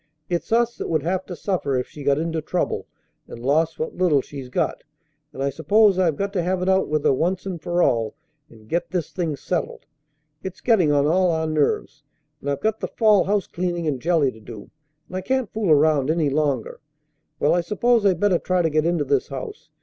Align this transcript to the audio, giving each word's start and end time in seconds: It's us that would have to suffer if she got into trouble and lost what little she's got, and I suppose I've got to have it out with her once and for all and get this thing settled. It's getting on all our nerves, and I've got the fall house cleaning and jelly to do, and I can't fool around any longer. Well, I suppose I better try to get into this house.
It's 0.29 0.51
us 0.51 0.77
that 0.77 0.89
would 0.89 1.03
have 1.03 1.27
to 1.27 1.35
suffer 1.35 1.77
if 1.77 1.87
she 1.87 2.03
got 2.03 2.17
into 2.17 2.41
trouble 2.41 2.87
and 3.27 3.37
lost 3.39 3.77
what 3.77 3.95
little 3.95 4.19
she's 4.19 4.49
got, 4.49 4.83
and 5.31 5.43
I 5.43 5.51
suppose 5.51 5.99
I've 5.99 6.15
got 6.15 6.33
to 6.33 6.41
have 6.41 6.63
it 6.63 6.67
out 6.67 6.87
with 6.87 7.03
her 7.05 7.13
once 7.13 7.45
and 7.45 7.61
for 7.61 7.83
all 7.83 8.15
and 8.49 8.67
get 8.67 8.89
this 8.89 9.11
thing 9.11 9.35
settled. 9.35 9.85
It's 10.41 10.59
getting 10.59 10.91
on 10.91 11.05
all 11.05 11.29
our 11.29 11.45
nerves, 11.45 12.01
and 12.41 12.49
I've 12.49 12.61
got 12.61 12.79
the 12.79 12.87
fall 12.87 13.25
house 13.25 13.45
cleaning 13.45 13.85
and 13.85 14.01
jelly 14.01 14.31
to 14.31 14.39
do, 14.39 14.71
and 15.07 15.17
I 15.17 15.21
can't 15.21 15.53
fool 15.53 15.69
around 15.69 16.09
any 16.09 16.31
longer. 16.31 16.79
Well, 17.39 17.53
I 17.53 17.61
suppose 17.61 18.03
I 18.03 18.15
better 18.15 18.39
try 18.39 18.63
to 18.63 18.71
get 18.71 18.87
into 18.87 19.05
this 19.05 19.27
house. 19.27 19.69